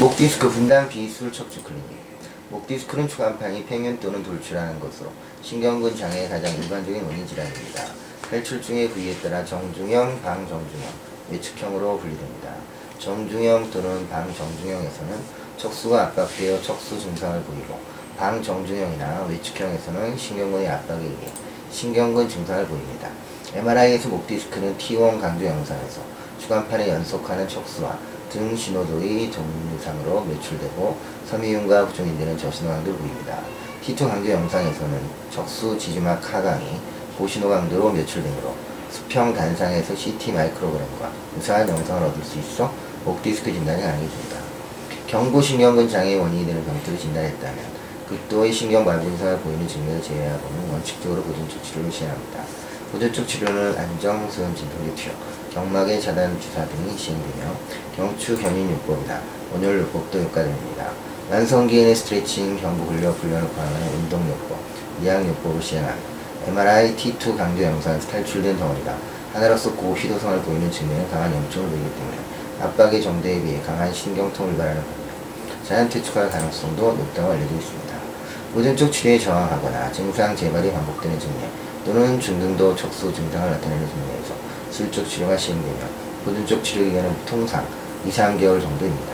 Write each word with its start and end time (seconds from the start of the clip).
목 0.00 0.16
디스크 0.16 0.48
분당 0.48 0.88
비술 0.88 1.32
척추 1.32 1.60
클리닉. 1.60 1.84
목 2.50 2.68
디스크는 2.68 3.08
추간판이 3.08 3.66
팽현 3.66 3.98
또는 3.98 4.22
돌출하는 4.22 4.78
것으로 4.78 5.10
신경근 5.42 5.96
장애의 5.96 6.28
가장 6.28 6.54
일반적인 6.54 7.02
원인 7.02 7.26
질환입니다. 7.26 7.82
혈출중의 8.30 8.90
부위에 8.90 9.16
따라 9.16 9.44
정중형, 9.44 10.22
방정중형, 10.22 10.88
외측형으로 11.32 11.98
분리됩니다. 11.98 12.54
정중형 13.00 13.72
또는 13.72 14.08
방정중형에서는 14.08 15.18
척수가 15.56 16.00
압박되어 16.00 16.62
척수 16.62 17.00
증상을 17.00 17.42
보이고 17.42 17.80
방정중형이나 18.18 19.24
외측형에서는 19.24 20.16
신경근의 20.16 20.68
압박에 20.68 21.02
의해 21.02 21.32
신경근 21.72 22.28
증상을 22.28 22.68
보입니다. 22.68 23.10
MRI에서 23.52 24.10
목 24.10 24.28
디스크는 24.28 24.78
T1 24.78 25.20
강조 25.20 25.44
영상에서 25.44 26.02
주간판에 26.38 26.88
연속하는 26.88 27.48
척수와 27.48 27.98
등 28.28 28.56
신호도의 28.56 29.30
정상으로 29.30 30.24
매출되고 30.24 30.96
섬유윤과 31.26 31.86
부종인되는 31.86 32.36
저신호강도를 32.38 32.98
보입니다. 32.98 33.38
T2 33.84 34.08
강조 34.08 34.30
영상에서는 34.30 35.00
척수 35.30 35.78
지지막 35.78 36.34
하강이 36.34 36.80
고신호 37.16 37.48
강도로 37.48 37.90
매출되므로 37.92 38.54
수평 38.90 39.34
단상에서 39.34 39.94
CT 39.94 40.32
마이크로그램과 40.32 41.10
유사한 41.36 41.68
영상을 41.68 42.02
얻을 42.02 42.24
수 42.24 42.38
있어 42.38 42.72
목 43.04 43.22
디스크 43.22 43.52
진단이 43.52 43.82
가능해집니다. 43.82 44.36
경부신경근 45.06 45.88
장애의 45.88 46.18
원인이 46.18 46.46
되는 46.46 46.64
병들을 46.64 46.98
진단했다면 46.98 47.78
극도의 48.08 48.52
신경발부 48.52 49.04
증상을 49.04 49.38
보이는 49.40 49.66
증명을 49.68 50.02
제외하고는 50.02 50.70
원칙적으로 50.72 51.22
보존적 51.22 51.62
치료를 51.62 51.90
시행합니다. 51.90 52.44
보존적 52.92 53.28
치료는 53.28 53.76
안정, 53.76 54.30
소염, 54.30 54.54
진통제 54.54 54.94
투여, 54.94 55.12
경막의 55.52 56.00
차단 56.00 56.40
주사 56.40 56.64
등이 56.64 56.96
시행되며 56.96 57.52
경추 57.94 58.38
견인 58.38 58.70
요법이나 58.70 59.20
온열 59.54 59.80
요법도 59.80 60.18
효과됩니다. 60.20 60.90
만성기인의 61.30 61.94
스트레칭, 61.94 62.58
경부 62.58 62.86
근력 62.86 63.18
훈련을 63.18 63.46
포함한 63.48 63.82
운동 63.94 64.26
요법, 64.26 64.58
이양 65.02 65.26
요법을 65.28 65.60
시행하며 65.60 65.96
MRI 66.46 66.96
T2 66.96 67.36
강조 67.36 67.62
영상에서 67.62 68.08
탈출된 68.08 68.56
덩어리가 68.56 68.96
하나로서 69.34 69.74
고휘도성을 69.74 70.40
보이는 70.40 70.70
증명에 70.70 71.06
강한 71.08 71.34
염증을 71.34 71.68
보이기 71.68 71.90
때문에 71.94 72.16
압박의 72.62 73.02
정도에 73.02 73.42
비해 73.42 73.60
강한 73.62 73.92
신경통을 73.92 74.54
유발하는 74.54 74.82
반면 74.82 75.08
자연 75.62 75.88
퇴출할 75.90 76.30
가능성도 76.30 76.92
높다고 76.92 77.32
알려져 77.32 77.54
있습니다. 77.54 77.97
보존적 78.54 78.90
치료에 78.90 79.18
저항하거나 79.18 79.92
증상 79.92 80.34
재발이 80.34 80.72
반복되는 80.72 81.20
증례 81.20 81.50
또는 81.84 82.18
중등도 82.18 82.74
척수 82.74 83.12
증상을 83.12 83.50
나타내는 83.50 83.86
증례에서 83.86 84.34
술적 84.70 85.08
치료가 85.08 85.36
시행되며 85.36 85.76
보존적 86.24 86.64
치료 86.64 86.84
기간은 86.84 87.14
통상 87.26 87.66
2, 88.06 88.10
3개월 88.10 88.60
정도입니다. 88.60 89.12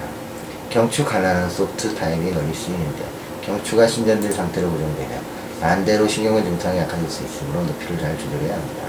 경추 0.70 1.04
갈라는 1.04 1.50
소프트 1.50 1.94
타입이 1.94 2.30
널리 2.30 2.54
쓰이는데 2.54 3.04
경추가 3.44 3.86
신전된 3.86 4.32
상태로 4.32 4.70
고정되면 4.70 5.22
반대로 5.60 6.06
신경은 6.06 6.44
증상이 6.44 6.78
약해질 6.78 7.10
수 7.10 7.24
있으므로 7.24 7.62
높이를 7.64 7.98
잘 7.98 8.16
조절해야 8.18 8.54
합니다. 8.54 8.84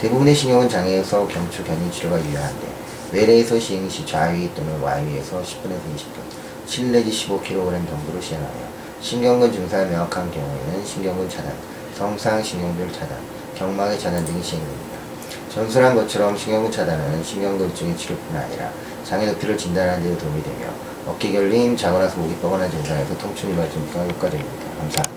대부분의 0.00 0.34
신경은 0.34 0.68
장애에서 0.68 1.26
경추 1.28 1.62
견인 1.64 1.90
치료가 1.90 2.18
유효한데 2.18 2.66
외래에서 3.12 3.58
시행 3.60 3.88
시 3.88 4.04
좌위 4.04 4.50
또는 4.54 4.80
와위에서 4.80 5.42
10분에서 5.42 5.80
20분, 5.96 6.66
7 6.66 6.92
내지 6.92 7.10
15kg 7.10 7.70
정도로 7.88 8.20
시행하며 8.20 8.73
신경근 9.04 9.52
증상이 9.52 9.90
명확한 9.90 10.30
경우에는 10.30 10.82
신경근 10.82 11.28
차단, 11.28 11.52
성상 11.94 12.42
신경줄 12.42 12.90
차단, 12.90 13.18
경막의 13.54 13.98
차단 13.98 14.24
등이 14.24 14.42
시행됩니다. 14.42 14.96
전술한 15.50 15.94
것처럼 15.94 16.34
신경근 16.34 16.72
차단은 16.72 17.22
신경근증의 17.22 17.98
치료뿐 17.98 18.34
아니라 18.34 18.70
장애 19.04 19.26
높이를 19.26 19.58
진단하는 19.58 20.02
데 20.02 20.16
도움이 20.16 20.42
되며 20.42 20.68
어깨 21.06 21.32
결림, 21.32 21.76
자고 21.76 21.98
나서 21.98 22.16
목이 22.16 22.34
뻐근한 22.36 22.70
증상에서 22.70 23.18
통증이 23.18 23.54
발전가 23.54 24.04
효과적입니다. 24.04 24.64
감사합니다. 24.78 25.13